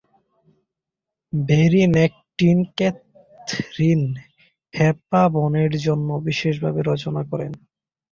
Barry 1.33 1.83
নাটকটি 1.87 2.47
Katharine 2.77 4.01
হেপবার্নের 4.73 5.73
জন্য 5.85 6.09
বিশেষভাবে 6.27 6.79
রচনা 6.83 7.21
করেন। 7.31 7.51